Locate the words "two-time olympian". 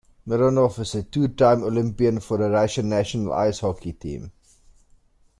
1.03-2.19